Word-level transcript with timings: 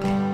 thank 0.00 0.22
you 0.22 0.27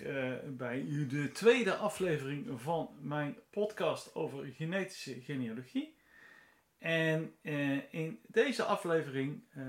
alweer 0.00 0.44
uh, 0.44 0.56
bij 0.56 0.86
de 1.08 1.30
tweede 1.32 1.74
aflevering 1.74 2.60
van 2.60 2.90
mijn 3.00 3.36
podcast 3.50 4.14
over 4.14 4.46
genetische 4.46 5.20
genealogie. 5.20 5.96
En 6.78 7.34
uh, 7.42 7.78
in 7.90 8.18
deze 8.26 8.62
aflevering 8.62 9.42
uh, 9.56 9.64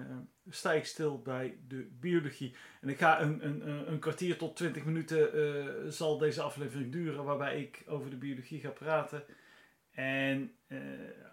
sta 0.49 0.73
ik 0.73 0.85
stil 0.85 1.21
bij 1.21 1.57
de 1.67 1.87
biologie. 1.99 2.55
En 2.81 2.89
ik 2.89 2.97
ga 2.97 3.21
een, 3.21 3.45
een, 3.45 3.91
een 3.91 3.99
kwartier 3.99 4.37
tot 4.37 4.55
twintig 4.55 4.85
minuten 4.85 5.93
zal 5.93 6.17
deze 6.17 6.41
aflevering 6.41 6.91
duren, 6.91 7.23
waarbij 7.23 7.61
ik 7.61 7.83
over 7.87 8.09
de 8.09 8.15
biologie 8.15 8.59
ga 8.59 8.69
praten. 8.69 9.23
En 9.91 10.51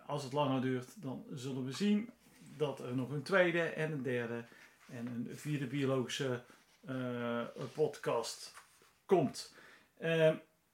als 0.06 0.22
het 0.22 0.32
langer 0.32 0.60
duurt, 0.60 1.02
dan 1.02 1.24
zullen 1.30 1.64
we 1.64 1.72
zien 1.72 2.10
dat 2.56 2.80
er 2.80 2.96
nog 2.96 3.10
een 3.10 3.22
tweede 3.22 3.62
en 3.62 3.92
een 3.92 4.02
derde 4.02 4.44
en 4.90 5.06
een 5.06 5.28
vierde 5.32 5.66
biologische 5.66 6.42
uh, 6.88 7.44
podcast 7.74 8.54
komt. 9.16 9.54
Uh, 10.00 10.30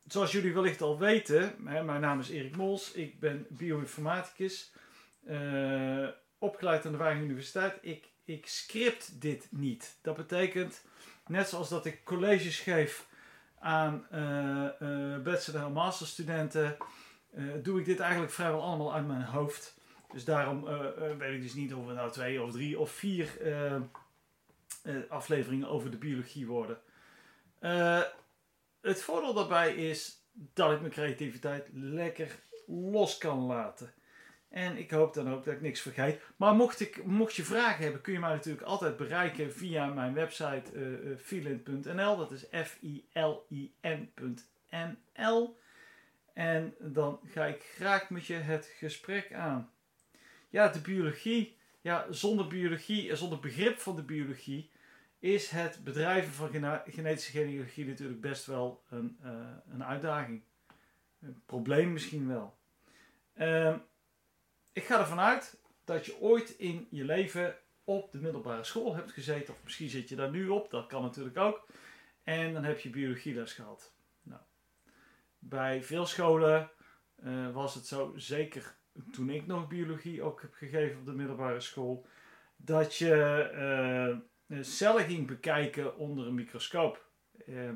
zoals 0.07 0.33
jullie 0.33 0.55
wellicht 0.55 0.83
al 0.83 0.99
weten, 0.99 1.55
hè, 1.65 1.83
mijn 1.83 2.01
naam 2.01 2.21
is 2.21 2.31
Erik 2.31 2.57
Mols, 2.57 2.93
ik 2.93 3.21
ben 3.21 3.47
bioinformaticus, 3.49 4.73
uh, 5.28 6.09
opgeleid 6.39 6.87
aan 6.87 6.93
de 6.93 6.98
Wageningen 6.98 7.25
Universiteit. 7.25 7.78
Ik, 7.81 8.09
ik 8.25 8.47
script 8.47 9.20
dit 9.20 9.48
niet. 9.51 9.98
Dat 10.03 10.17
betekent, 10.17 10.84
net 11.27 11.48
zoals 11.48 11.69
dat 11.69 11.87
ik 11.87 12.05
colleges 12.05 12.59
geef 12.59 13.09
aan 13.59 14.06
bachelor- 15.23 15.65
en 15.65 15.73
masterstudenten, 15.73 16.77
doe 17.62 17.81
ik 17.81 17.84
dit 17.84 18.00
eigenlijk 18.00 18.33
vrijwel 18.33 18.62
allemaal 18.62 18.95
uit 18.95 19.06
mijn 19.06 19.23
hoofd. 19.23 19.81
Dus 20.12 20.25
daarom 20.25 20.65
weet 21.19 21.34
ik 21.34 21.43
dus 21.43 21.55
niet 21.55 21.75
of 21.75 21.87
we 21.87 21.93
nou 21.93 22.12
twee 22.12 22.43
of 22.43 22.53
drie 22.53 22.78
of 22.78 22.91
vier 22.91 23.28
afleveringen 25.09 25.69
over 25.69 25.91
de 25.91 25.97
biologie 25.97 26.47
worden. 26.47 26.78
Het 28.87 29.03
voordeel 29.03 29.34
daarbij 29.34 29.75
is 29.75 30.20
dat 30.33 30.73
ik 30.73 30.81
mijn 30.81 30.92
creativiteit 30.92 31.69
lekker 31.73 32.41
los 32.67 33.19
kan 33.19 33.39
laten. 33.39 33.93
En 34.48 34.77
ik 34.77 34.91
hoop 34.91 35.15
dan 35.15 35.33
ook 35.33 35.45
dat 35.45 35.55
ik 35.55 35.61
niks 35.61 35.81
vergeet. 35.81 36.20
Maar 36.37 36.55
mocht, 36.55 36.81
ik, 36.81 37.05
mocht 37.05 37.34
je 37.34 37.45
vragen 37.45 37.83
hebben, 37.83 38.01
kun 38.01 38.12
je 38.12 38.19
mij 38.19 38.31
natuurlijk 38.31 38.67
altijd 38.67 38.97
bereiken 38.97 39.53
via 39.53 39.87
mijn 39.87 40.15
website 40.15 40.73
uh, 40.75 41.11
eh, 41.12 41.19
filin.nl. 41.19 42.17
Dat 42.17 42.33
is 42.33 42.47
F-I-L-I-N.nl. 42.51 43.48
En 46.33 46.75
dan 46.78 47.21
ga 47.25 47.45
ik 47.45 47.62
graag 47.62 48.11
met 48.11 48.27
je 48.27 48.34
het 48.34 48.75
gesprek 48.78 49.33
aan. 49.33 49.71
Ja, 50.48 50.69
de 50.69 50.81
biologie. 50.81 51.56
Ja, 51.81 52.06
zonder 52.11 52.47
biologie 52.47 53.11
en 53.11 53.17
zonder 53.17 53.39
begrip 53.39 53.78
van 53.78 53.97
de 53.97 54.03
biologie 54.03 54.71
is 55.27 55.50
het 55.50 55.84
bedrijven 55.84 56.32
van 56.32 56.82
genetische 56.86 57.30
genealogie 57.30 57.86
natuurlijk 57.86 58.20
best 58.20 58.46
wel 58.46 58.82
een, 58.88 59.19
uh, 59.24 59.30
een 59.72 59.84
uitdaging. 59.84 60.42
Een 61.20 61.42
probleem 61.46 61.92
misschien 61.92 62.28
wel. 62.28 62.56
Uh, 63.38 63.77
ik 64.72 64.84
ga 64.84 64.98
ervan 64.98 65.20
uit 65.20 65.60
dat 65.84 66.06
je 66.06 66.20
ooit 66.20 66.50
in 66.50 66.86
je 66.91 67.04
leven 67.04 67.56
op 67.84 68.12
de 68.12 68.19
middelbare 68.19 68.64
school 68.64 68.94
hebt 68.94 69.12
gezeten. 69.12 69.54
Of 69.54 69.65
misschien 69.65 69.88
zit 69.88 70.09
je 70.09 70.16
daar 70.16 70.31
nu 70.31 70.48
op, 70.48 70.70
dat 70.70 70.86
kan 70.86 71.03
natuurlijk 71.03 71.36
ook. 71.36 71.66
En 72.22 72.53
dan 72.53 72.65
heb 72.65 72.81
je 72.81 72.91
biologieles 72.91 73.53
gehad. 73.53 73.92
Nou, 74.22 74.41
bij 75.38 75.82
veel 75.82 76.06
scholen 76.06 76.70
uh, 77.25 77.53
was 77.53 77.75
het 77.75 77.86
zo, 77.86 78.12
zeker 78.16 78.76
toen 79.12 79.31
ik 79.31 79.47
nog 79.47 79.69
biologie 79.69 80.22
ook 80.22 80.41
heb 80.41 80.54
gegeven 80.54 80.98
op 80.98 81.06
de 81.06 81.12
middelbare 81.12 81.60
school, 81.60 82.06
dat 82.56 82.97
je 82.97 83.15
eh, 83.41 84.19
cellen 84.49 85.05
ging 85.05 85.27
bekijken 85.27 85.97
onder 85.97 86.27
een 86.27 86.34
microscoop. 86.34 87.05
Uh, 87.47 87.71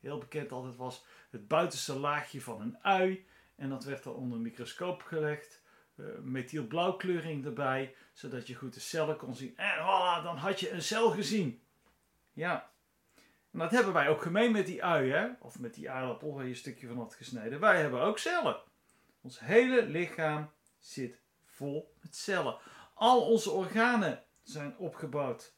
heel 0.00 0.18
bekend 0.18 0.52
altijd 0.52 0.76
was 0.76 1.04
het 1.30 1.48
buitenste 1.48 1.98
laagje 1.98 2.40
van 2.40 2.60
een 2.60 2.78
ui. 2.82 3.26
En 3.56 3.68
dat 3.68 3.84
werd 3.84 4.02
dan 4.02 4.14
onder 4.14 4.36
een 4.36 4.42
microscoop 4.42 5.02
gelegd. 5.02 5.64
Uh, 5.96 6.06
methylblauwkleuring 6.20 7.44
erbij, 7.44 7.94
zodat 8.12 8.46
je 8.46 8.54
goed 8.54 8.74
de 8.74 8.80
cellen 8.80 9.16
kon 9.16 9.34
zien. 9.34 9.56
En 9.56 9.78
voilà, 9.78 10.22
dan 10.22 10.36
had 10.36 10.60
je 10.60 10.70
een 10.70 10.82
cel 10.82 11.10
gezien. 11.10 11.62
Ja. 12.32 12.70
En 13.52 13.58
dat 13.58 13.70
hebben 13.70 13.92
wij 13.92 14.08
ook 14.08 14.22
gemeen 14.22 14.52
met 14.52 14.66
die 14.66 14.84
ui, 14.84 15.10
hè? 15.10 15.28
Of 15.40 15.58
met 15.58 15.74
die 15.74 15.90
aardappel 15.90 16.34
waar 16.34 16.44
je 16.44 16.50
een 16.50 16.56
stukje 16.56 16.86
van 16.86 16.96
had 16.96 17.14
gesneden. 17.14 17.60
Wij 17.60 17.80
hebben 17.80 18.00
ook 18.00 18.18
cellen. 18.18 18.56
Ons 19.20 19.40
hele 19.40 19.86
lichaam 19.86 20.50
zit 20.78 21.20
vol 21.44 21.94
met 22.00 22.16
cellen. 22.16 22.58
Al 22.94 23.30
onze 23.30 23.50
organen 23.50 24.24
zijn 24.42 24.76
opgebouwd 24.76 25.55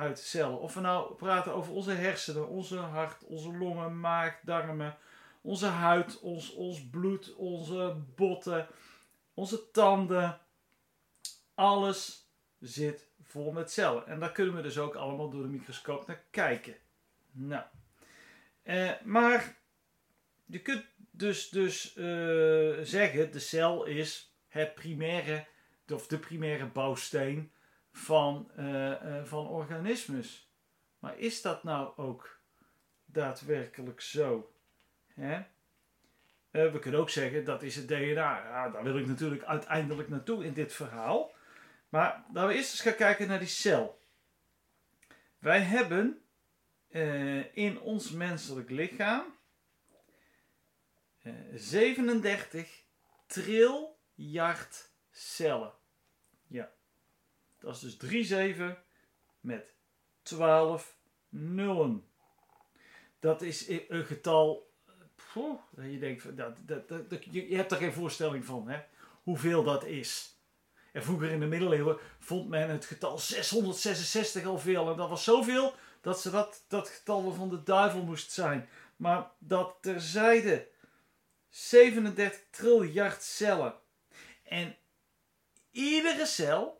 uit 0.00 0.18
cellen. 0.18 0.60
Of 0.60 0.74
we 0.74 0.80
nou 0.80 1.14
praten 1.14 1.54
over 1.54 1.72
onze 1.72 1.92
hersenen, 1.92 2.48
onze 2.48 2.76
hart, 2.76 3.24
onze 3.24 3.56
longen, 3.56 4.00
maag, 4.00 4.40
darmen, 4.42 4.96
onze 5.40 5.66
huid, 5.66 6.20
ons, 6.20 6.54
ons 6.54 6.88
bloed, 6.88 7.34
onze 7.34 7.96
botten, 8.14 8.66
onze 9.34 9.70
tanden. 9.70 10.40
Alles 11.54 12.28
zit 12.58 13.08
vol 13.22 13.52
met 13.52 13.70
cellen. 13.70 14.06
En 14.06 14.20
daar 14.20 14.32
kunnen 14.32 14.54
we 14.54 14.62
dus 14.62 14.78
ook 14.78 14.94
allemaal 14.94 15.30
door 15.30 15.42
de 15.42 15.48
microscoop 15.48 16.06
naar 16.06 16.22
kijken. 16.30 16.76
Nou, 17.32 17.64
eh, 18.62 18.90
maar 19.04 19.56
je 20.46 20.60
kunt 20.60 20.84
dus, 21.10 21.48
dus 21.48 21.96
uh, 21.96 22.78
zeggen, 22.82 23.32
de 23.32 23.38
cel 23.38 23.84
is 23.84 24.34
het 24.48 24.74
primaire, 24.74 25.46
of 25.88 26.06
de 26.06 26.18
primaire 26.18 26.66
bouwsteen 26.66 27.52
van, 28.00 28.50
uh, 28.58 28.90
uh, 28.90 29.24
van 29.24 29.48
organismes. 29.48 30.52
Maar 30.98 31.18
is 31.18 31.42
dat 31.42 31.64
nou 31.64 31.96
ook 31.96 32.40
daadwerkelijk 33.04 34.00
zo? 34.00 34.54
Hè? 35.14 35.36
Uh, 36.50 36.72
we 36.72 36.78
kunnen 36.78 37.00
ook 37.00 37.10
zeggen 37.10 37.44
dat 37.44 37.62
is 37.62 37.76
het 37.76 37.88
DNA. 37.88 38.14
Ja, 38.14 38.68
daar 38.68 38.82
wil 38.82 38.98
ik 38.98 39.06
natuurlijk 39.06 39.44
uiteindelijk 39.44 40.08
naartoe 40.08 40.44
in 40.44 40.52
dit 40.52 40.72
verhaal. 40.72 41.32
Maar 41.88 42.24
laten 42.32 42.48
we 42.48 42.54
eerst 42.54 42.70
eens 42.70 42.80
gaan 42.80 42.94
kijken 42.94 43.28
naar 43.28 43.38
die 43.38 43.48
cel. 43.48 43.98
Wij 45.38 45.60
hebben 45.60 46.22
in 47.52 47.80
ons 47.80 48.10
menselijk 48.10 48.70
lichaam 48.70 49.24
37 51.54 52.84
triljard 53.26 54.90
cellen. 55.10 55.72
Ja. 56.46 56.72
Dat 57.60 57.74
is 57.74 57.80
dus 57.80 57.96
3 57.96 58.24
7 58.24 58.78
met 59.40 59.74
12 60.22 60.96
nullen. 61.28 62.04
Dat 63.20 63.42
is 63.42 63.68
een 63.68 64.04
getal. 64.04 64.68
Je 65.80 65.98
denkt, 65.98 66.36
dat, 66.36 66.56
dat, 66.66 66.88
dat, 66.88 67.24
je 67.30 67.56
hebt 67.56 67.72
er 67.72 67.78
geen 67.78 67.92
voorstelling 67.92 68.44
van, 68.44 68.68
hè? 68.68 68.80
hoeveel 69.22 69.62
dat 69.62 69.84
is. 69.84 70.38
En 70.92 71.02
vroeger 71.02 71.30
in 71.30 71.40
de 71.40 71.46
middeleeuwen 71.46 71.98
vond 72.18 72.48
men 72.48 72.70
het 72.70 72.84
getal 72.84 73.18
666 73.18 74.44
al 74.44 74.58
veel. 74.58 74.90
En 74.90 74.96
dat 74.96 75.08
was 75.08 75.24
zoveel 75.24 75.74
dat 76.00 76.20
ze 76.20 76.30
dat, 76.30 76.64
dat 76.68 76.88
getal 76.88 77.32
van 77.32 77.48
de 77.48 77.62
duivel 77.62 78.02
moest 78.02 78.32
zijn. 78.32 78.68
Maar 78.96 79.30
dat 79.38 79.76
terzijde. 79.80 80.68
37 81.48 82.40
triljard 82.50 83.22
cellen. 83.22 83.74
En 84.42 84.76
iedere 85.70 86.26
cel 86.26 86.79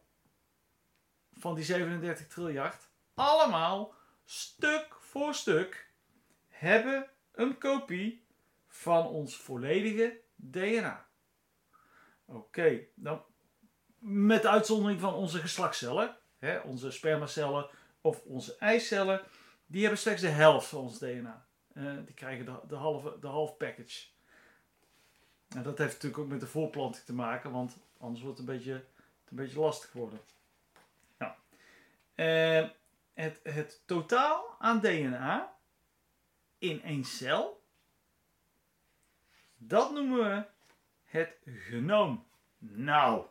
van 1.41 1.55
die 1.55 1.65
37 1.65 2.27
triljard, 2.27 2.89
allemaal 3.15 3.95
stuk 4.25 4.97
voor 5.01 5.35
stuk, 5.35 5.93
hebben 6.49 7.11
een 7.33 7.59
kopie 7.59 8.25
van 8.67 9.07
ons 9.07 9.37
volledige 9.37 10.21
DNA. 10.35 11.07
Oké, 12.25 12.81
dan 12.95 13.23
met 13.99 14.47
uitzondering 14.47 15.01
van 15.01 15.15
onze 15.15 15.39
geslachtscellen, 15.39 16.17
hè, 16.39 16.59
onze 16.59 16.91
spermacellen 16.91 17.69
of 18.01 18.23
onze 18.25 18.57
eicellen, 18.57 19.23
die 19.67 19.81
hebben 19.81 19.99
slechts 19.99 20.23
de 20.23 20.29
helft 20.29 20.67
van 20.67 20.81
ons 20.81 20.99
DNA. 20.99 21.47
Uh, 21.73 21.93
die 22.05 22.15
krijgen 22.15 22.45
de, 22.45 22.61
de, 22.69 22.75
halve, 22.75 23.17
de 23.21 23.27
half 23.27 23.57
package. 23.57 24.07
En 25.49 25.63
dat 25.63 25.79
heeft 25.79 25.93
natuurlijk 25.93 26.23
ook 26.23 26.29
met 26.29 26.41
de 26.41 26.47
voorplanting 26.47 27.05
te 27.05 27.13
maken, 27.13 27.51
want 27.51 27.77
anders 27.99 28.23
wordt 28.23 28.39
het 28.39 28.49
een 28.49 28.55
beetje, 28.55 28.73
een 28.73 29.37
beetje 29.37 29.61
lastig 29.61 29.93
worden. 29.93 30.21
Uh, 32.21 32.69
het, 33.15 33.41
het 33.43 33.83
totaal 33.87 34.57
aan 34.59 34.81
DNA 34.81 35.57
in 36.59 36.83
één 36.83 37.05
cel, 37.05 37.65
dat 39.57 39.93
noemen 39.93 40.19
we 40.19 40.45
het 41.05 41.37
genoom. 41.45 42.27
Nou, 42.59 43.27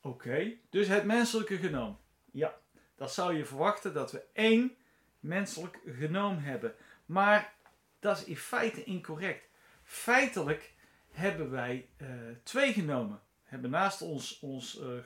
oké. 0.00 0.52
Dus 0.70 0.88
het 0.88 1.04
menselijke 1.04 1.56
genoom. 1.56 1.98
Ja, 2.30 2.58
dat 2.96 3.12
zou 3.12 3.36
je 3.36 3.44
verwachten 3.44 3.94
dat 3.94 4.12
we 4.12 4.24
één 4.32 4.76
menselijk 5.20 5.78
genoom 5.86 6.38
hebben. 6.38 6.74
Maar 7.06 7.54
dat 7.98 8.18
is 8.18 8.24
in 8.24 8.36
feite 8.36 8.84
incorrect. 8.84 9.48
Feitelijk 9.82 10.74
hebben 11.10 11.50
wij 11.50 11.88
uh, 11.96 12.08
twee 12.42 12.72
genomen. 12.72 13.20
We 13.42 13.48
hebben 13.48 13.70
naast 13.70 14.02
ons, 14.02 14.38
ons 14.40 14.80
uh, 14.80 14.98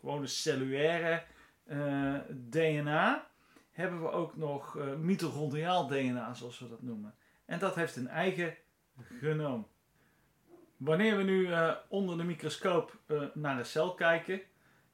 gewone 0.00 0.26
cellulaire 0.26 1.24
uh, 1.66 2.18
DNA, 2.30 3.28
hebben 3.70 4.02
we 4.02 4.10
ook 4.10 4.36
nog 4.36 4.78
mitochondriaal 4.98 5.86
DNA, 5.86 6.34
zoals 6.34 6.58
we 6.58 6.68
dat 6.68 6.82
noemen. 6.82 7.14
En 7.44 7.58
dat 7.58 7.74
heeft 7.74 7.96
een 7.96 8.08
eigen 8.08 8.56
genoom. 9.18 9.66
Wanneer 10.76 11.16
we 11.16 11.22
nu 11.22 11.48
onder 11.88 12.16
de 12.16 12.24
microscoop 12.24 12.98
naar 13.34 13.56
de 13.56 13.64
cel 13.64 13.94
kijken, 13.94 14.40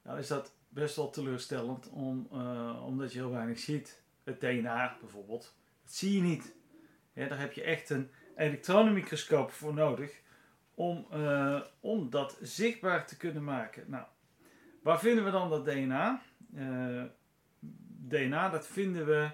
dan 0.03 0.19
is 0.19 0.29
dat 0.29 0.55
best 0.69 0.97
wel 0.97 1.11
teleurstellend, 1.11 1.89
om, 1.89 2.27
omdat 2.85 3.13
je 3.13 3.19
heel 3.19 3.31
weinig 3.31 3.59
ziet. 3.59 4.03
Het 4.25 4.41
DNA 4.41 4.97
bijvoorbeeld, 5.01 5.57
dat 5.83 5.93
zie 5.93 6.17
je 6.17 6.23
niet. 6.23 6.55
Ja, 7.13 7.29
daar 7.29 7.41
heb 7.41 7.53
je 7.53 7.63
echt 7.63 7.91
een 7.91 8.11
elektronenmicroscoop 8.37 9.51
voor 9.51 9.75
nodig 9.75 10.21
om, 10.75 11.07
uh, 11.13 11.61
om 11.81 12.11
dat 12.11 12.39
zichtbaar 12.41 13.07
te 13.07 13.17
kunnen 13.17 13.45
maken. 13.45 13.85
Nou, 13.87 14.05
waar 14.83 15.01
vinden 15.01 15.25
we 15.25 15.31
dan 15.31 15.51
dat 15.51 15.65
DNA? 15.65 16.23
Eh, 16.55 17.03
DNA, 18.07 18.49
dat 18.49 18.67
vinden 18.67 19.07
we 19.07 19.31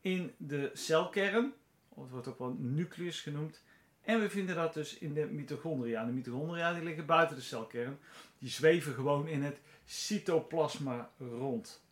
in 0.00 0.34
de 0.36 0.70
celkern, 0.72 1.52
of 1.88 2.02
het 2.02 2.12
wordt 2.12 2.28
ook 2.28 2.38
wel 2.38 2.56
nucleus 2.58 3.20
genoemd. 3.20 3.62
En 4.04 4.20
we 4.20 4.30
vinden 4.30 4.54
dat 4.54 4.74
dus 4.74 4.98
in 4.98 5.14
de 5.14 5.26
mitochondria. 5.26 6.04
De 6.04 6.12
mitochondria 6.12 6.72
die 6.72 6.82
liggen 6.82 7.06
buiten 7.06 7.36
de 7.36 7.42
celkern. 7.42 7.98
Die 8.38 8.50
zweven 8.50 8.94
gewoon 8.94 9.28
in 9.28 9.42
het 9.42 9.60
cytoplasma 9.84 11.10
rond. 11.18 11.82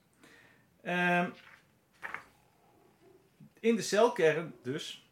Uh, 0.83 1.27
in 3.61 3.77
de 3.77 3.83
celkern 3.83 4.55
dus, 4.63 5.11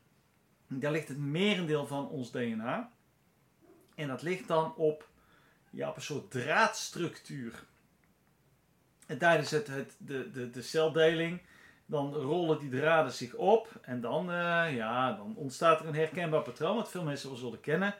daar 0.67 0.93
ligt 0.93 1.09
het 1.09 1.19
merendeel 1.19 1.87
van 1.87 2.09
ons 2.09 2.31
DNA. 2.31 2.93
En 3.95 4.09
dat 4.09 4.23
ligt 4.23 4.49
dan 4.49 4.75
op, 4.75 5.09
ja, 5.71 5.93
een 5.95 6.03
soort 6.03 6.31
draadstructuur. 6.31 7.65
En 9.07 9.19
tijdens 9.19 9.51
het, 9.51 9.67
het, 9.67 9.95
de, 9.99 10.31
de, 10.31 10.51
de 10.51 10.63
celdeling, 10.63 11.41
dan 11.87 12.15
rollen 12.15 12.59
die 12.59 12.71
draden 12.71 13.13
zich 13.13 13.35
op. 13.35 13.69
En 13.83 14.01
dan, 14.01 14.31
uh, 14.31 14.77
ja, 14.77 15.13
dan 15.13 15.37
ontstaat 15.37 15.81
er 15.81 15.87
een 15.87 15.95
herkenbaar 15.95 16.43
patroon, 16.43 16.77
wat 16.77 16.91
veel 16.91 17.05
mensen 17.05 17.29
wel 17.29 17.39
zullen 17.39 17.61
kennen. 17.61 17.95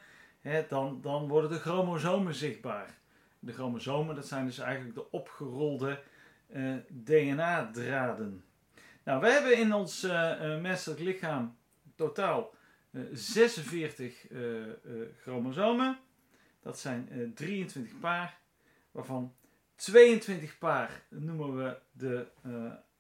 dan, 0.69 1.01
dan 1.03 1.29
worden 1.29 1.51
de 1.51 1.59
chromosomen 1.59 2.35
zichtbaar. 2.35 2.99
De 3.39 3.53
chromosomen, 3.53 4.15
dat 4.15 4.27
zijn 4.27 4.47
dus 4.47 4.59
eigenlijk 4.59 4.95
de 4.95 5.11
opgerolde 5.11 6.01
eh, 6.47 6.75
DNA-draden. 6.89 8.45
Nou, 9.05 9.21
we 9.21 9.31
hebben 9.31 9.59
in 9.59 9.75
ons 9.75 10.05
uh, 10.05 10.61
menselijk 10.61 11.01
lichaam 11.01 11.57
totaal 11.95 12.55
46 13.13 14.27
chromosomen. 15.23 15.99
Dat 16.61 16.79
zijn 16.79 17.33
23 17.35 17.99
paar, 17.99 18.39
waarvan 18.91 19.35
22 19.75 20.59
paar 20.59 21.03
noemen 21.09 21.57
we 21.57 21.79
de 21.93 22.27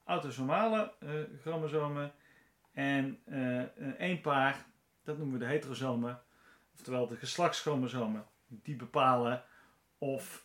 autosomale 0.05 0.93
chromosomen. 1.41 2.13
En 2.73 3.23
één 3.99 4.21
paar, 4.21 4.67
dat 5.03 5.19
noemen 5.19 5.39
we 5.39 5.45
de 5.45 5.51
heterosomen, 5.51 6.23
oftewel 6.75 7.07
de 7.07 7.17
geslachtschromosomen. 7.17 8.27
Die 8.47 8.77
bepalen 8.77 9.45
of 9.99 10.45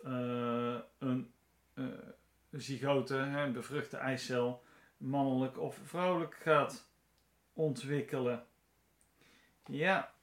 een 0.98 1.34
zygote, 2.52 3.16
een 3.16 3.52
bevruchte 3.52 3.98
eicel, 3.98 4.64
mannelijk 4.98 5.60
of 5.60 5.80
vrouwelijk 5.84 6.36
gaat 6.36 6.90
ontwikkelen. 7.54 8.46
Ja. 9.66 10.14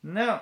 Nou. 0.00 0.40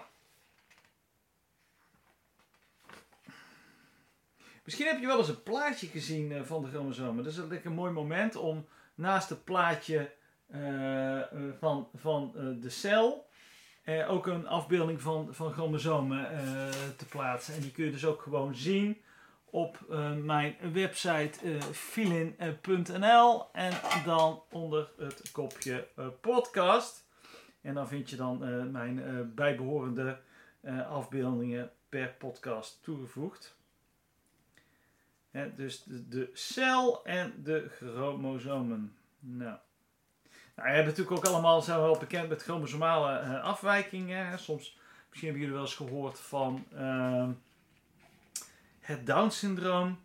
Misschien 4.64 4.86
heb 4.86 5.00
je 5.00 5.06
wel 5.06 5.18
eens 5.18 5.28
een 5.28 5.42
plaatje 5.42 5.86
gezien 5.86 6.30
uh, 6.30 6.42
van 6.42 6.62
de 6.62 6.68
chromosomen. 6.68 7.24
Dat 7.24 7.32
is 7.32 7.38
een, 7.38 7.60
een 7.64 7.72
mooi 7.72 7.92
moment 7.92 8.36
om 8.36 8.66
naast 8.94 9.28
het 9.28 9.44
plaatje 9.44 10.12
uh, 10.54 11.20
van, 11.58 11.88
van 11.94 12.32
de 12.60 12.70
cel 12.70 13.30
ook 14.08 14.26
een 14.26 14.46
afbeelding 14.46 15.00
van, 15.00 15.34
van 15.34 15.52
chromosomen 15.52 16.28
te 16.96 17.06
plaatsen. 17.06 17.54
En 17.54 17.60
die 17.60 17.70
kun 17.70 17.84
je 17.84 17.90
dus 17.90 18.04
ook 18.04 18.22
gewoon 18.22 18.54
zien 18.54 19.02
op 19.44 19.78
mijn 20.22 20.56
website 20.72 21.38
filin.nl 21.72 23.46
en 23.52 23.72
dan 24.04 24.42
onder 24.50 24.90
het 24.98 25.30
kopje 25.32 25.88
podcast. 26.20 27.06
En 27.60 27.74
dan 27.74 27.88
vind 27.88 28.10
je 28.10 28.16
dan 28.16 28.70
mijn 28.70 29.32
bijbehorende 29.34 30.18
afbeeldingen 30.88 31.70
per 31.88 32.14
podcast 32.18 32.82
toegevoegd. 32.82 33.56
Dus 35.56 35.84
de, 35.86 36.30
cel 36.32 37.04
en 37.04 37.42
de 37.42 37.68
chromosomen. 37.68 38.96
Nou. 39.18 39.58
Nou, 40.56 40.68
je 40.68 40.74
hebt 40.74 40.86
natuurlijk 40.86 41.16
ook 41.16 41.24
allemaal, 41.24 41.62
zijn 41.62 41.78
we 41.78 41.84
wel 41.84 41.98
bekend 41.98 42.28
met 42.28 42.42
chromosomale 42.42 43.40
afwijkingen. 43.40 44.38
Soms, 44.38 44.78
misschien 45.08 45.28
hebben 45.28 45.40
jullie 45.40 45.52
wel 45.52 45.64
eens 45.64 45.74
gehoord 45.74 46.20
van 46.20 46.64
ehm, 46.74 47.30
het 48.80 49.06
Down-syndroom, 49.06 49.98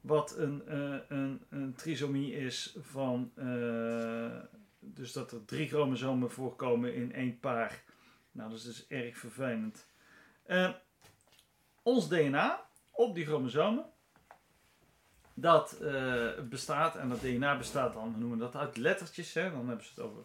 wat 0.00 0.36
een, 0.36 0.62
uh, 0.68 0.96
een, 1.08 1.44
een 1.48 1.74
trisomie 1.74 2.34
is 2.34 2.76
van. 2.80 3.32
Uh, 3.36 4.38
dus 4.78 5.12
dat 5.12 5.32
er 5.32 5.44
drie 5.44 5.68
chromosomen 5.68 6.30
voorkomen 6.30 6.94
in 6.94 7.14
één 7.14 7.40
paar. 7.40 7.82
Nou, 8.32 8.50
dat 8.50 8.58
is 8.58 8.64
dus 8.64 8.86
erg 8.86 9.18
vervelend. 9.18 9.86
Ons 11.82 12.08
DNA 12.08 12.68
op 12.90 13.14
die 13.14 13.24
chromosomen, 13.24 13.84
dat 15.38 15.78
bestaat, 16.48 16.96
en 16.96 17.08
dat 17.08 17.20
DNA 17.20 17.56
bestaat 17.56 17.92
dan, 17.92 18.12
we 18.12 18.18
noemen 18.18 18.38
dat 18.38 18.56
uit 18.56 18.76
lettertjes, 18.76 19.34
hè, 19.34 19.50
dan 19.50 19.68
hebben 19.68 19.84
ze 19.84 19.90
het 19.94 20.04
over 20.04 20.22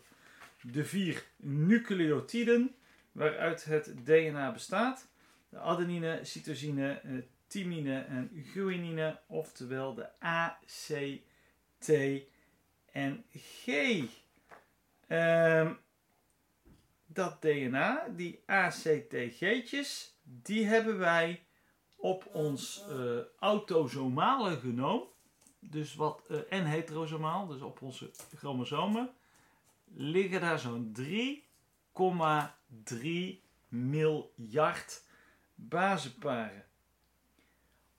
de 0.61 0.85
vier 0.85 1.23
nucleotiden 1.37 2.75
waaruit 3.11 3.63
het 3.63 3.93
DNA 4.03 4.51
bestaat. 4.51 5.09
De 5.49 5.57
adenine, 5.57 6.19
cytosine, 6.23 7.01
thymine 7.47 7.99
en 8.01 8.45
guanine, 8.53 9.19
oftewel 9.27 9.93
de 9.93 10.25
A, 10.25 10.59
C, 10.65 11.19
T 11.77 11.89
en 12.91 13.25
G. 13.33 13.67
Um, 15.07 15.77
dat 17.05 17.41
DNA, 17.41 18.07
die 18.15 18.43
ACTG'tjes, 18.45 20.15
die 20.23 20.65
hebben 20.65 20.97
wij 20.97 21.43
op 22.01 22.29
ons 22.33 22.85
uh, 22.89 23.19
autosomale 23.39 24.57
genoom, 24.57 25.03
dus 25.59 25.95
wat, 25.95 26.21
uh, 26.29 26.39
en 26.49 26.65
heterosomaal, 26.65 27.47
dus 27.47 27.61
op 27.61 27.81
onze 27.81 28.11
chromosomen, 28.35 29.09
liggen 29.93 30.41
daar 30.41 30.59
zo'n 30.59 30.95
3,3 30.99 32.97
miljard 33.67 35.05
basenparen 35.55 36.65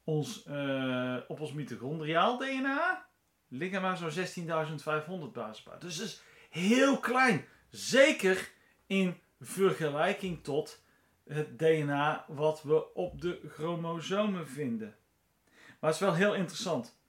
ons, 0.05 0.47
uh, 0.47 1.17
op 1.29 1.41
ons 1.41 1.53
mitochondriaal 1.53 2.39
DNA 2.39 3.07
liggen 3.49 3.83
maar 3.83 3.97
zo'n 3.97 4.11
16.500 4.11 5.33
basisparen. 5.33 5.81
Dus 5.81 5.97
dat 5.97 6.07
is 6.07 6.23
heel 6.51 6.99
klein. 6.99 7.45
Zeker 7.71 8.51
in 8.87 9.21
vergelijking 9.41 10.45
tot 10.45 10.82
het 11.25 11.59
DNA 11.59 12.25
wat 12.29 12.63
we 12.63 12.95
op 12.95 13.21
de 13.21 13.41
chromosomen 13.49 14.49
vinden. 14.49 14.95
Maar 15.81 15.91
het 15.91 16.01
is 16.01 16.07
wel 16.07 16.15
heel 16.15 16.35
interessant. 16.35 17.01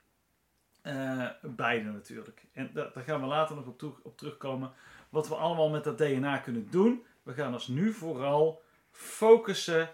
Uh, 0.83 1.29
beide 1.41 1.91
natuurlijk. 1.91 2.45
En 2.53 2.69
daar, 2.73 2.91
gaan 2.95 3.21
we 3.21 3.27
later 3.27 3.55
nog 3.55 3.67
op, 3.67 3.99
op, 4.03 4.17
terugkomen. 4.17 4.71
Wat 5.09 5.27
we 5.27 5.35
allemaal 5.35 5.69
met 5.69 5.83
dat 5.83 5.97
DNA 5.97 6.37
kunnen 6.37 6.67
doen. 6.69 7.03
We 7.23 7.33
gaan 7.33 7.53
ons 7.53 7.67
nu 7.67 7.93
vooral 7.93 8.61
focussen 8.91 9.89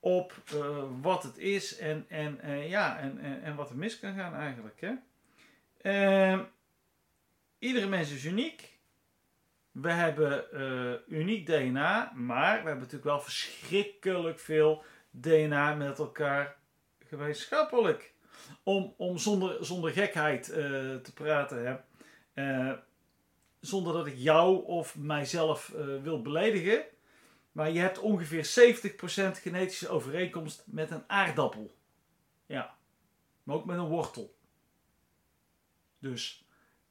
op 0.00 0.34
uh, 0.54 0.84
wat 1.00 1.22
het 1.22 1.38
is 1.38 1.76
en, 1.76 2.04
en, 2.08 2.38
uh, 2.44 2.68
ja, 2.68 2.98
en, 2.98 3.18
en, 3.18 3.42
en, 3.42 3.56
wat 3.56 3.70
er 3.70 3.76
mis 3.76 3.98
kan 3.98 4.14
gaan 4.14 4.34
eigenlijk. 4.34 4.80
Hè? 4.80 4.94
Iedere 7.58 7.86
mens 7.86 8.10
is 8.10 8.24
uniek. 8.24 8.73
We 9.74 9.90
hebben 9.90 10.52
eh, 10.52 11.18
uniek 11.18 11.46
DNA, 11.46 12.12
maar 12.14 12.50
we 12.50 12.56
hebben 12.56 12.76
natuurlijk 12.76 13.04
wel 13.04 13.20
verschrikkelijk 13.20 14.38
veel 14.38 14.84
DNA 15.10 15.74
met 15.74 15.98
elkaar 15.98 16.56
gemeenschappelijk. 16.98 18.12
Om, 18.62 18.94
om 18.96 19.18
zonder, 19.18 19.64
zonder 19.64 19.90
gekheid 19.90 20.44
te 20.44 21.12
praten. 21.14 21.82
Hè? 22.34 22.74
zonder 23.60 23.92
dat 23.92 24.06
ik 24.06 24.16
jou 24.16 24.64
of 24.64 24.96
mijzelf 24.96 25.72
wil 26.02 26.22
beledigen 26.22 26.84
Maar 27.52 27.70
je 27.70 27.80
hebt 27.80 27.98
ongeveer 27.98 28.74
70% 29.36 29.40
genetische 29.40 29.88
overeenkomst 29.88 30.62
met 30.66 30.90
een 30.90 31.04
aardappel. 31.06 31.74
Ja, 32.46 32.76
maar 33.42 33.56
ook 33.56 33.64
met 33.64 33.78
een 33.78 33.88
wortel. 33.88 34.36
Dus 35.98 36.44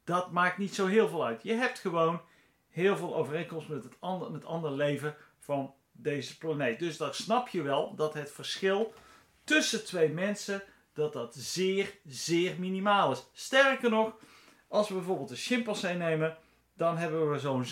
dat 0.04 0.32
maakt 0.32 0.58
niet 0.58 0.74
zo 0.74 0.86
heel 0.86 1.08
veel 1.08 1.26
uit. 1.26 1.42
Je 1.42 1.52
hebt 1.52 1.78
gewoon 1.78 2.20
heel 2.74 2.96
veel 2.96 3.16
overeenkomst 3.16 3.68
met 3.68 3.84
het 3.84 4.44
ander 4.44 4.72
leven 4.72 5.16
van 5.38 5.74
deze 5.92 6.38
planeet. 6.38 6.78
Dus 6.78 6.96
dan 6.96 7.14
snap 7.14 7.48
je 7.48 7.62
wel 7.62 7.94
dat 7.94 8.14
het 8.14 8.32
verschil 8.32 8.92
tussen 9.44 9.84
twee 9.84 10.08
mensen 10.08 10.62
dat 10.92 11.12
dat 11.12 11.34
zeer, 11.34 11.94
zeer 12.06 12.54
minimaal 12.58 13.12
is. 13.12 13.26
Sterker 13.32 13.90
nog, 13.90 14.16
als 14.68 14.88
we 14.88 14.94
bijvoorbeeld 14.94 15.30
een 15.30 15.36
chimpansee 15.36 15.94
nemen, 15.94 16.36
dan 16.74 16.96
hebben 16.96 17.30
we 17.30 17.38
zo'n 17.38 17.64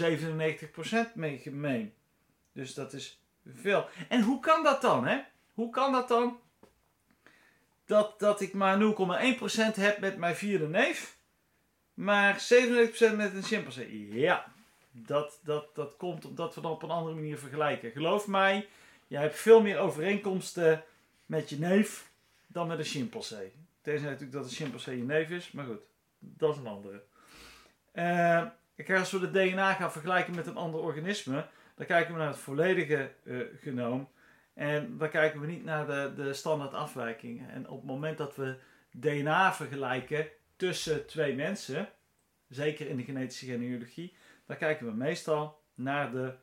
97% 1.11 1.15
mee 1.15 1.39
gemeen. 1.39 1.95
Dus 2.53 2.75
dat 2.75 2.93
is 2.93 3.23
veel. 3.47 3.89
En 4.09 4.23
hoe 4.23 4.41
kan 4.41 4.63
dat 4.63 4.83
dan, 4.83 5.07
hè? 5.07 5.21
Hoe 5.55 5.71
kan 5.71 5.93
dat 5.93 6.09
dan? 6.09 6.39
Dat, 7.87 8.19
dat 8.21 8.41
ik 8.41 8.53
maar 8.53 8.79
0,1% 8.81 8.85
heb 9.75 9.99
met 9.99 10.17
mijn 10.17 10.37
vierde 10.37 10.69
neef, 10.69 11.17
maar 11.95 12.35
97% 12.35 13.17
met 13.17 13.35
een 13.35 13.43
chimpansee. 13.43 14.15
Ja, 14.15 14.53
dat, 14.93 15.41
dat, 15.45 15.75
dat 15.75 15.97
komt 15.97 16.25
omdat 16.25 16.55
we 16.55 16.61
dan 16.61 16.71
op 16.71 16.83
een 16.83 16.91
andere 16.91 17.15
manier 17.15 17.39
vergelijken. 17.39 17.91
Geloof 17.91 18.27
mij, 18.27 18.69
jij 19.07 19.21
hebt 19.21 19.39
veel 19.39 19.63
meer 19.63 19.79
overeenkomsten 19.79 20.85
met 21.27 21.49
je 21.49 21.59
neef 21.59 22.11
dan 22.47 22.67
met 22.67 22.79
een 22.79 22.85
chimpansee. 22.85 23.53
Tenzij 23.81 24.09
natuurlijk 24.09 24.33
dat 24.33 24.45
een 24.45 24.57
chimpansee 24.57 24.97
je 24.97 25.05
neef 25.05 25.31
is, 25.31 25.51
maar 25.51 25.65
goed, 25.65 25.81
dat 26.19 26.53
is 26.53 26.61
een 26.61 26.67
andere. 26.67 27.03
Uh, 27.95 28.99
als 28.99 29.11
we 29.11 29.19
de 29.19 29.31
DNA 29.31 29.75
gaan 29.75 29.93
vergelijken 29.93 30.35
met 30.35 30.47
een 30.47 30.57
ander 30.57 30.81
organisme, 30.81 31.47
dan 31.75 31.87
kijken 31.87 32.13
we 32.13 32.19
naar 32.19 32.29
het 32.29 32.39
volledige 32.39 33.13
uh, 33.23 33.45
genoom. 33.61 34.09
En 34.55 34.99
dan 34.99 35.11
kijken 35.11 35.41
we 35.41 35.47
niet 35.47 35.65
naar 35.65 35.87
de, 35.87 36.13
de 36.17 36.33
standaard 36.33 36.75
afwijkingen. 36.75 37.51
En 37.51 37.69
op 37.69 37.77
het 37.77 37.87
moment 37.87 38.19
dat 38.19 38.37
we 38.37 38.57
DNA 38.91 39.55
vergelijken 39.55 40.29
tussen 40.57 41.07
twee 41.07 41.35
mensen, 41.35 41.89
zeker 42.49 42.89
in 42.89 42.97
de 42.97 43.05
genetische 43.05 43.47
genealogie, 43.47 44.15
dan 44.47 44.57
kijken 44.57 44.87
we 44.87 44.93
meestal 44.93 45.63
naar 45.75 46.11
de, 46.11 46.35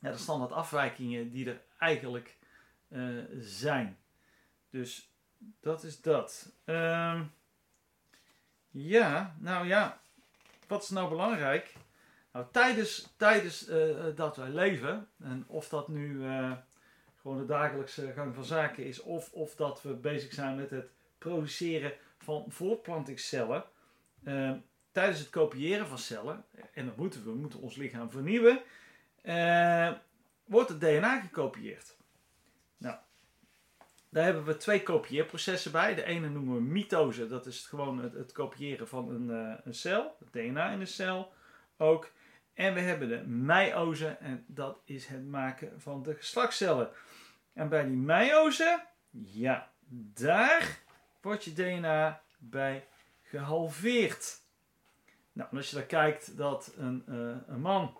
naar 0.00 0.12
de 0.12 0.18
standaard 0.18 0.52
afwijkingen 0.52 1.30
die 1.30 1.48
er 1.48 1.60
eigenlijk 1.78 2.38
uh, 2.88 3.24
zijn. 3.38 3.98
Dus 4.70 5.12
dat 5.60 5.82
is 5.82 6.00
dat. 6.00 6.52
Uh, 6.64 7.20
ja, 8.70 9.36
nou 9.38 9.66
ja, 9.66 10.00
wat 10.66 10.82
is 10.82 10.88
nou 10.88 11.08
belangrijk? 11.08 11.74
Nou, 12.32 12.46
tijdens, 12.52 13.14
tijdens 13.16 13.68
uh, 13.68 14.06
dat 14.14 14.36
wij 14.36 14.48
leven, 14.50 15.08
en 15.18 15.44
of 15.46 15.68
dat 15.68 15.88
nu 15.88 16.22
gewoon 17.20 17.38
de 17.38 17.46
dagelijkse 17.46 18.12
gang 18.12 18.34
van 18.34 18.44
zaken 18.44 18.84
is, 18.84 19.00
of, 19.00 19.32
of 19.32 19.54
dat 19.54 19.82
we 19.82 19.94
bezig 19.94 20.32
zijn 20.32 20.56
met 20.56 20.70
het 20.70 20.90
produceren 21.18 21.92
van 22.18 22.44
voortplantingscellen, 22.48 23.64
uh, 24.24 24.52
tijdens 24.94 25.18
het 25.18 25.30
kopiëren 25.30 25.86
van 25.86 25.98
cellen, 25.98 26.44
en 26.72 26.86
dat 26.86 26.96
moeten 26.96 27.24
we, 27.24 27.30
we 27.30 27.36
moeten 27.36 27.60
ons 27.60 27.76
lichaam 27.76 28.10
vernieuwen, 28.10 28.62
wordt 30.44 30.68
het 30.68 30.80
DNA 30.80 31.20
gekopieerd. 31.20 31.96
Nou, 32.76 32.96
daar 34.08 34.24
hebben 34.24 34.44
we 34.44 34.56
twee 34.56 34.82
kopieerprocessen 34.82 35.72
bij. 35.72 35.94
De 35.94 36.04
ene 36.04 36.28
noemen 36.28 36.54
we 36.54 36.62
mitose, 36.62 37.26
dat 37.26 37.46
is 37.46 37.66
gewoon 37.66 37.98
het, 37.98 38.12
het 38.12 38.32
kopiëren 38.32 38.88
van 38.88 39.10
een, 39.10 39.28
uh, 39.28 39.54
een 39.64 39.74
cel, 39.74 40.16
het 40.18 40.32
DNA 40.32 40.70
in 40.70 40.80
een 40.80 40.86
cel 40.86 41.32
ook. 41.76 42.10
En 42.52 42.74
we 42.74 42.80
hebben 42.80 43.08
de 43.08 43.22
meiose 43.26 44.08
en 44.08 44.44
dat 44.46 44.80
is 44.84 45.06
het 45.06 45.26
maken 45.26 45.80
van 45.80 46.02
de 46.02 46.14
geslachtscellen. 46.14 46.90
En 47.52 47.68
bij 47.68 47.84
die 47.84 47.96
meiose, 47.96 48.84
ja, 49.10 49.70
daar 50.14 50.78
wordt 51.20 51.44
je 51.44 51.52
DNA 51.52 52.22
bij 52.38 52.86
gehalveerd. 53.22 54.42
Nou, 55.34 55.56
als 55.56 55.70
je 55.70 55.76
dan 55.76 55.86
kijkt 55.86 56.36
dat 56.36 56.72
een, 56.76 57.04
uh, 57.08 57.36
een 57.46 57.60
man, 57.60 57.98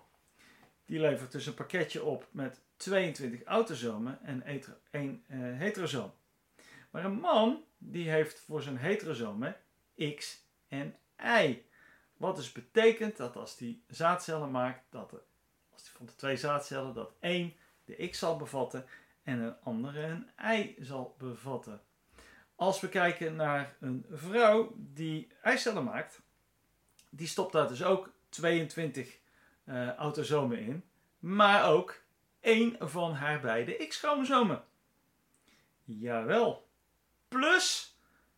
die 0.85 0.99
levert 0.99 1.31
dus 1.31 1.45
een 1.45 1.53
pakketje 1.53 2.03
op 2.03 2.27
met 2.31 2.61
22 2.77 3.43
autosomen 3.43 4.19
en 4.23 4.43
1 4.43 4.63
uh, 4.91 5.49
eh, 5.51 5.59
heterosoom. 5.59 6.13
Maar 6.89 7.05
een 7.05 7.19
man 7.19 7.63
die 7.77 8.09
heeft 8.09 8.39
voor 8.39 8.61
zijn 8.61 8.77
heterosomen 8.77 9.55
X 10.15 10.45
en 10.67 10.95
Y. 11.17 11.63
Wat 12.17 12.35
dus 12.35 12.51
betekent 12.51 13.17
dat 13.17 13.35
als 13.35 13.57
die 13.57 13.83
zaadcellen 13.87 14.51
maakt, 14.51 14.83
dat 14.89 15.11
er, 15.11 15.21
als 15.71 15.83
die 15.83 15.91
van 15.91 16.05
de 16.05 16.15
twee 16.15 16.37
zaadcellen, 16.37 16.93
dat 16.93 17.13
één 17.19 17.53
de 17.85 18.07
X 18.07 18.19
zal 18.19 18.37
bevatten 18.37 18.85
en 19.23 19.39
een 19.39 19.61
andere 19.61 20.01
een 20.01 20.29
Y 20.59 20.75
zal 20.79 21.15
bevatten. 21.17 21.81
Als 22.55 22.79
we 22.79 22.89
kijken 22.89 23.35
naar 23.35 23.75
een 23.79 24.05
vrouw 24.09 24.73
die 24.77 25.31
eicellen 25.41 25.83
maakt, 25.83 26.21
die 27.15 27.27
stopt 27.27 27.51
daar 27.51 27.67
dus 27.67 27.83
ook 27.83 28.13
22 28.29 29.19
uh, 29.65 29.87
eh, 29.87 29.95
autosomen 29.95 30.59
in, 30.59 30.83
maar 31.19 31.69
ook 31.69 32.01
één 32.39 32.75
van 32.79 33.13
haar 33.13 33.39
beide 33.41 33.87
X-chromosomen. 33.87 34.63
Jawel. 35.83 36.67
Plus 37.27 37.97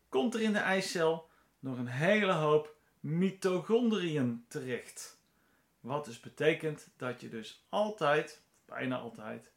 komt 0.10 0.34
er 0.34 0.42
in 0.42 0.54
de 0.54 0.60
eicel 0.60 1.30
nog 1.60 1.78
een 1.78 1.88
hele 1.88 2.32
hoop 2.32 2.76
mitochondriën 3.00 4.46
terecht. 4.48 5.20
Wat 5.80 6.06
dus 6.06 6.20
betekent 6.20 6.90
dat 6.98 7.22
je 7.22 7.30
dus 7.30 7.66
altijd, 7.70 8.42
bijna 8.66 8.98
altijd, 8.98 9.52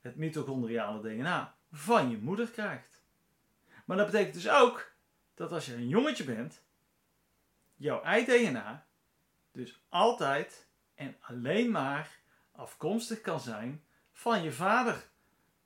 het 0.00 0.16
mitochondriale 0.16 1.00
DNA 1.00 1.56
van 1.72 2.10
je 2.10 2.18
moeder 2.18 2.48
krijgt. 2.48 3.02
Maar 3.84 3.96
dat 3.96 4.06
betekent 4.06 4.34
dus 4.34 4.48
ook 4.48 4.92
dat 5.34 5.52
als 5.52 5.66
je 5.66 5.74
een 5.74 5.88
jongetje 5.88 6.24
bent, 6.24 6.62
jouw 7.76 8.02
ei-DNA 8.02 8.86
dus 9.52 9.80
altijd 9.88 10.68
en 10.94 11.16
alleen 11.20 11.70
maar 11.70 12.18
afkomstig 12.52 13.20
kan 13.20 13.40
zijn 13.40 13.84
van 14.12 14.42
je 14.42 14.52
vader. 14.52 15.04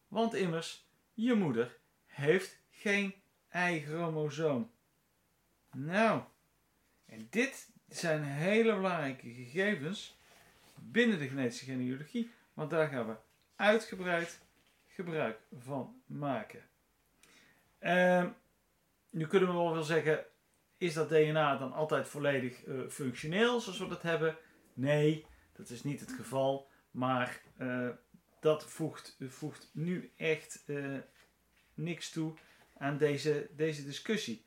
Want 0.08 0.34
immers, 0.34 0.88
je 1.12 1.34
moeder 1.34 1.78
heeft 2.06 2.62
geen 2.70 3.14
ei-chromosoom. 3.48 4.70
Nou, 5.72 6.22
en 7.06 7.26
dit 7.30 7.70
zijn 7.88 8.22
hele 8.22 8.74
belangrijke 8.74 9.34
gegevens 9.34 10.18
binnen 10.74 11.18
de 11.18 11.28
genetische 11.28 11.64
genealogie, 11.64 12.30
want 12.54 12.70
daar 12.70 12.88
gaan 12.88 13.06
we 13.06 13.16
uitgebreid 13.56 14.40
gebruik 14.86 15.38
van 15.58 16.02
maken. 16.06 16.68
Uh, 17.80 18.26
nu 19.10 19.26
kunnen 19.26 19.48
we 19.48 19.54
wel 19.54 19.82
zeggen, 19.82 20.24
is 20.80 20.94
dat 20.94 21.08
DNA 21.08 21.56
dan 21.56 21.72
altijd 21.72 22.08
volledig 22.08 22.66
uh, 22.66 22.88
functioneel 22.88 23.60
zoals 23.60 23.78
we 23.78 23.88
dat 23.88 24.02
hebben? 24.02 24.36
Nee, 24.72 25.26
dat 25.52 25.70
is 25.70 25.82
niet 25.82 26.00
het 26.00 26.12
geval. 26.12 26.68
Maar 26.90 27.40
uh, 27.58 27.88
dat 28.40 28.64
voegt, 28.64 29.16
voegt 29.28 29.70
nu 29.72 30.12
echt 30.16 30.62
uh, 30.66 30.98
niks 31.74 32.10
toe 32.10 32.34
aan 32.78 32.98
deze, 32.98 33.48
deze 33.56 33.84
discussie. 33.84 34.44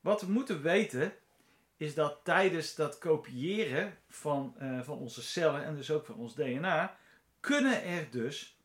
Wat 0.00 0.20
we 0.20 0.32
moeten 0.32 0.62
weten 0.62 1.12
is 1.76 1.94
dat 1.94 2.20
tijdens 2.22 2.74
dat 2.74 2.98
kopiëren 2.98 3.98
van, 4.08 4.54
van 4.82 4.98
onze 4.98 5.22
cellen 5.22 5.64
en 5.64 5.74
dus 5.74 5.90
ook 5.90 6.06
van 6.06 6.14
ons 6.14 6.34
DNA, 6.34 6.96
kunnen 7.40 7.84
er 7.84 8.10
dus 8.10 8.58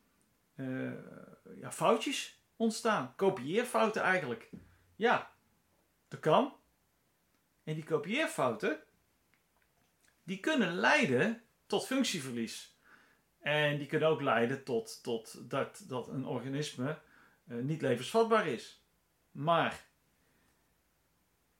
ja, 1.60 1.72
foutjes 1.72 2.42
ontstaan. 2.56 3.12
Kopieerfouten 3.16 4.02
eigenlijk. 4.02 4.50
Ja, 4.96 5.32
dat 6.08 6.20
kan. 6.20 6.60
En 7.64 7.74
die 7.74 7.84
kopieerfouten, 7.84 8.80
die 10.22 10.40
kunnen 10.40 10.74
leiden 10.74 11.42
tot 11.66 11.86
functieverlies. 11.86 12.76
En 13.40 13.78
die 13.78 13.86
kunnen 13.86 14.08
ook 14.08 14.20
leiden 14.20 14.64
tot, 14.64 15.02
tot 15.02 15.50
dat, 15.50 15.84
dat 15.88 16.08
een 16.08 16.26
organisme 16.26 16.98
uh, 17.48 17.62
niet 17.62 17.82
levensvatbaar 17.82 18.46
is. 18.46 18.82
Maar 19.30 19.84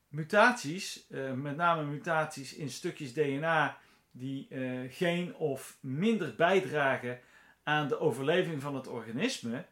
mutaties, 0.09 1.06
uh, 1.09 1.32
met 1.32 1.56
name 1.56 1.85
mutaties 1.85 2.54
in 2.54 2.71
stukjes 2.71 3.12
DNA 3.12 3.78
die 4.11 4.47
uh, 4.50 4.92
geen 4.92 5.35
of 5.35 5.78
minder 5.80 6.35
bijdragen 6.35 7.21
aan 7.62 7.88
de 7.88 7.99
overleving 7.99 8.62
van 8.62 8.75
het 8.75 8.87
organisme, 8.87 9.66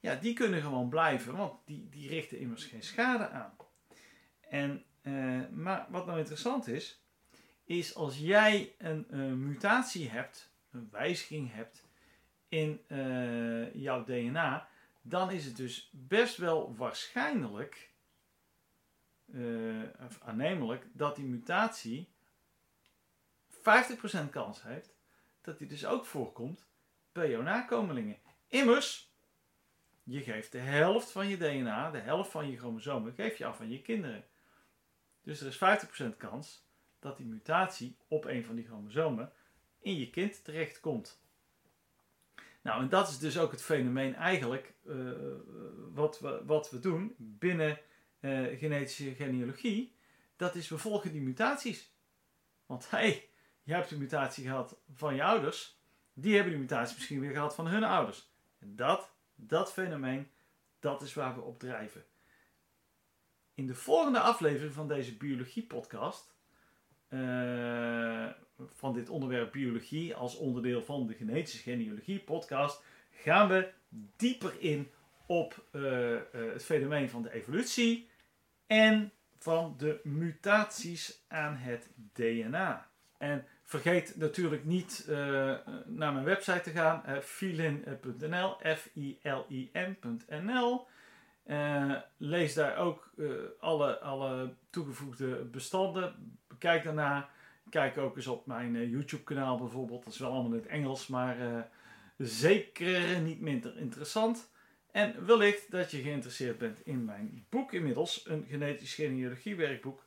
ja, 0.00 0.14
die 0.14 0.32
kunnen 0.32 0.62
gewoon 0.62 0.88
blijven, 0.88 1.36
want 1.36 1.52
die, 1.64 1.88
die 1.88 2.08
richten 2.08 2.38
immers 2.38 2.64
geen 2.64 2.82
schade 2.82 3.28
aan. 3.28 3.56
En, 4.40 4.84
maar 5.50 5.86
wat 5.88 6.06
nou 6.06 6.18
interessant 6.18 6.66
is, 6.66 7.00
is 7.64 7.94
als 7.94 8.18
jij 8.18 8.74
een, 8.78 9.06
een 9.08 9.46
mutatie 9.46 10.08
hebt 10.08 10.50
een 10.70 10.88
wijziging 10.90 11.52
hebt 11.52 11.84
in 12.48 12.80
uh, 12.88 13.74
jouw 13.74 14.04
DNA, 14.04 14.68
dan 15.02 15.30
is 15.30 15.44
het 15.44 15.56
dus 15.56 15.90
best 15.92 16.36
wel 16.36 16.76
waarschijnlijk, 16.76 17.90
of 20.06 20.20
aannemelijk, 20.22 20.86
dat 20.92 21.16
die 21.16 21.24
mutatie 21.24 22.08
50% 23.52 24.30
kans 24.30 24.62
heeft 24.62 24.94
dat 25.46 25.58
die 25.58 25.66
dus 25.66 25.86
ook 25.86 26.06
voorkomt 26.06 26.66
per 27.12 27.30
jouw 27.30 27.42
nakomelingen. 27.42 28.18
Immers, 28.48 29.12
je 30.02 30.20
geeft 30.20 30.52
de 30.52 30.58
helft 30.58 31.10
van 31.10 31.28
je 31.28 31.36
DNA, 31.36 31.90
de 31.90 31.98
helft 31.98 32.30
van 32.30 32.50
je 32.50 32.56
chromosomen, 32.56 33.12
geef 33.12 33.38
je 33.38 33.46
af 33.46 33.60
aan 33.60 33.70
je 33.70 33.82
kinderen. 33.82 34.24
Dus 35.26 35.40
er 35.40 35.46
is 35.46 36.14
50% 36.14 36.16
kans 36.16 36.64
dat 36.98 37.16
die 37.16 37.26
mutatie 37.26 37.96
op 38.08 38.24
een 38.24 38.44
van 38.44 38.54
die 38.54 38.64
chromosomen 38.64 39.32
in 39.78 39.98
je 39.98 40.10
kind 40.10 40.44
terechtkomt. 40.44 41.20
Nou, 42.62 42.82
en 42.82 42.88
dat 42.88 43.08
is 43.08 43.18
dus 43.18 43.38
ook 43.38 43.50
het 43.50 43.62
fenomeen 43.62 44.14
eigenlijk 44.14 44.74
uh, 44.84 45.12
wat, 45.92 46.20
we, 46.20 46.42
wat 46.44 46.70
we 46.70 46.78
doen 46.78 47.14
binnen 47.18 47.78
uh, 48.20 48.58
genetische 48.58 49.14
genealogie. 49.14 49.96
Dat 50.36 50.54
is, 50.54 50.68
we 50.68 50.78
volgen 50.78 51.12
die 51.12 51.20
mutaties. 51.20 51.92
Want 52.66 52.90
hey, 52.90 53.28
je 53.62 53.72
hebt 53.72 53.90
een 53.90 53.98
mutatie 53.98 54.44
gehad 54.44 54.76
van 54.94 55.14
je 55.14 55.24
ouders. 55.24 55.80
Die 56.12 56.34
hebben 56.34 56.52
die 56.52 56.60
mutatie 56.60 56.94
misschien 56.94 57.20
weer 57.20 57.32
gehad 57.32 57.54
van 57.54 57.66
hun 57.66 57.84
ouders. 57.84 58.30
En 58.58 58.76
dat, 58.76 59.12
dat 59.34 59.72
fenomeen, 59.72 60.30
dat 60.80 61.02
is 61.02 61.14
waar 61.14 61.34
we 61.34 61.40
op 61.40 61.58
drijven. 61.58 62.04
In 63.56 63.66
de 63.66 63.74
volgende 63.74 64.20
aflevering 64.20 64.72
van 64.74 64.88
deze 64.88 65.16
biologie-podcast, 65.16 66.34
uh, 67.08 68.26
van 68.72 68.92
dit 68.92 69.08
onderwerp 69.08 69.52
biologie 69.52 70.14
als 70.14 70.36
onderdeel 70.36 70.82
van 70.82 71.06
de 71.06 71.14
genetische 71.14 71.58
genealogie-podcast, 71.58 72.82
gaan 73.10 73.48
we 73.48 73.72
dieper 74.16 74.60
in 74.60 74.90
op 75.26 75.64
uh, 75.72 76.12
uh, 76.12 76.18
het 76.32 76.64
fenomeen 76.64 77.10
van 77.10 77.22
de 77.22 77.32
evolutie 77.32 78.08
en 78.66 79.12
van 79.38 79.74
de 79.78 80.00
mutaties 80.02 81.24
aan 81.28 81.56
het 81.56 81.88
DNA. 82.12 82.90
En 83.18 83.46
vergeet 83.62 84.16
natuurlijk 84.16 84.64
niet 84.64 85.04
naar 85.86 86.12
mijn 86.12 86.24
website 86.24 86.60
te 86.60 86.70
gaan, 86.70 87.02
filin.nl, 87.22 88.56
f-i-l-i-n.nl. 88.76 89.26
Uh, 91.46 91.96
lees 92.16 92.54
daar 92.54 92.76
ook 92.76 93.10
alle, 93.60 94.00
alle 94.00 94.54
toegevoegde 94.70 95.44
bestanden. 95.44 96.38
Kijk 96.58 96.84
daarna. 96.84 97.28
Kijk 97.70 97.98
ook 97.98 98.16
eens 98.16 98.26
op 98.26 98.46
mijn 98.46 98.88
YouTube-kanaal 98.88 99.58
bijvoorbeeld. 99.58 100.04
Dat 100.04 100.12
is 100.12 100.18
wel 100.18 100.30
allemaal 100.30 100.52
in 100.52 100.58
het 100.58 100.66
Engels, 100.66 101.06
maar 101.06 101.68
zeker 102.18 103.20
niet 103.20 103.40
minder 103.40 103.78
interessant. 103.78 104.50
En 104.90 105.26
wellicht 105.26 105.70
dat 105.70 105.90
je 105.90 106.02
geïnteresseerd 106.02 106.58
bent 106.58 106.86
in 106.86 107.04
mijn 107.04 107.46
boek 107.48 107.72
inmiddels, 107.72 108.28
een 108.28 108.46
genetisch 108.48 108.94
genealogie 108.94 109.56
werkboek, 109.56 110.04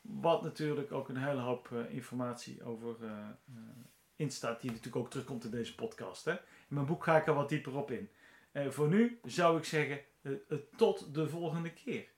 wat 0.00 0.42
natuurlijk 0.42 0.92
ook 0.92 1.08
een 1.08 1.16
hele 1.16 1.40
hoop 1.40 1.70
informatie 1.88 2.64
over 2.64 2.96
uh, 3.02 3.10
instaat, 4.16 4.60
die 4.60 4.70
natuurlijk 4.70 4.96
ook 4.96 5.10
terugkomt 5.10 5.44
in 5.44 5.50
deze 5.50 5.74
podcast. 5.74 6.24
Hè. 6.24 6.32
In 6.32 6.38
mijn 6.68 6.86
boek 6.86 7.04
ga 7.04 7.16
ik 7.16 7.26
er 7.26 7.34
wat 7.34 7.48
dieper 7.48 7.76
op 7.76 7.90
in. 7.90 8.10
voor 8.72 8.88
nu 8.88 9.18
zou 9.24 9.58
ik 9.58 9.64
zeggen, 9.64 10.00
tot 10.76 11.14
de 11.14 11.28
volgende 11.28 11.72
keer. 11.72 12.08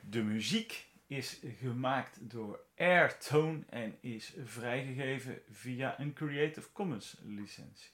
De 0.00 0.22
muziek 0.22 0.92
is 1.06 1.40
gemaakt 1.58 2.30
door 2.30 2.60
Airtone 2.76 3.64
en 3.68 3.98
is 4.00 4.34
vrijgegeven 4.44 5.42
via 5.50 6.00
een 6.00 6.12
Creative 6.12 6.72
Commons 6.72 7.16
licentie. 7.22 7.93